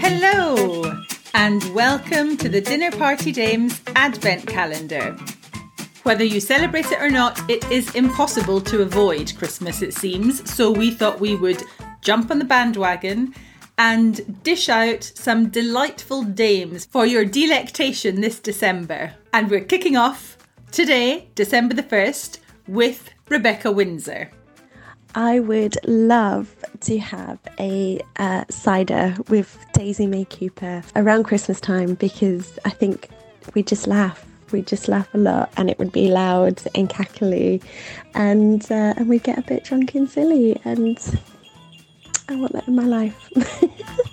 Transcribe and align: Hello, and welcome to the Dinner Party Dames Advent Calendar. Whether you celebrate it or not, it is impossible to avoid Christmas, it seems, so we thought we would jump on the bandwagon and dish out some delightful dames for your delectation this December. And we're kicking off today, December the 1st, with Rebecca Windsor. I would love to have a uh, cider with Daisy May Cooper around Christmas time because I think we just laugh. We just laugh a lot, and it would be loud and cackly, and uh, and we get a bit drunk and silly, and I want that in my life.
Hello, 0.00 0.82
and 1.34 1.62
welcome 1.74 2.38
to 2.38 2.48
the 2.48 2.62
Dinner 2.62 2.90
Party 2.90 3.30
Dames 3.30 3.82
Advent 3.94 4.46
Calendar. 4.46 5.14
Whether 6.02 6.24
you 6.24 6.40
celebrate 6.40 6.90
it 6.90 7.00
or 7.00 7.10
not, 7.10 7.38
it 7.50 7.70
is 7.70 7.94
impossible 7.94 8.62
to 8.62 8.80
avoid 8.80 9.36
Christmas, 9.36 9.82
it 9.82 9.92
seems, 9.92 10.50
so 10.50 10.70
we 10.70 10.92
thought 10.92 11.20
we 11.20 11.36
would 11.36 11.62
jump 12.00 12.30
on 12.30 12.38
the 12.38 12.46
bandwagon 12.46 13.34
and 13.76 14.42
dish 14.42 14.70
out 14.70 15.04
some 15.04 15.50
delightful 15.50 16.22
dames 16.22 16.86
for 16.86 17.04
your 17.04 17.26
delectation 17.26 18.22
this 18.22 18.40
December. 18.40 19.12
And 19.34 19.50
we're 19.50 19.60
kicking 19.60 19.96
off 19.96 20.38
today, 20.70 21.28
December 21.34 21.74
the 21.74 21.82
1st, 21.82 22.38
with 22.66 23.10
Rebecca 23.28 23.70
Windsor. 23.70 24.30
I 25.14 25.40
would 25.40 25.78
love 25.86 26.54
to 26.86 26.98
have 26.98 27.40
a 27.58 28.00
uh, 28.16 28.44
cider 28.48 29.16
with 29.28 29.58
Daisy 29.72 30.06
May 30.06 30.24
Cooper 30.24 30.84
around 30.94 31.24
Christmas 31.24 31.60
time 31.60 31.94
because 31.94 32.60
I 32.64 32.70
think 32.70 33.08
we 33.54 33.64
just 33.64 33.88
laugh. 33.88 34.24
We 34.52 34.62
just 34.62 34.86
laugh 34.86 35.12
a 35.12 35.18
lot, 35.18 35.52
and 35.56 35.68
it 35.68 35.80
would 35.80 35.90
be 35.90 36.08
loud 36.08 36.62
and 36.76 36.88
cackly, 36.88 37.60
and 38.14 38.62
uh, 38.70 38.94
and 38.96 39.08
we 39.08 39.18
get 39.18 39.36
a 39.36 39.42
bit 39.42 39.64
drunk 39.64 39.96
and 39.96 40.08
silly, 40.08 40.60
and 40.64 40.96
I 42.28 42.36
want 42.36 42.52
that 42.52 42.68
in 42.68 42.76
my 42.76 42.84
life. 42.84 43.32